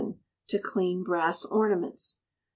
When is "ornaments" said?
1.45-2.21